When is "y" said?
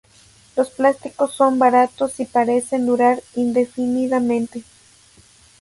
2.19-2.25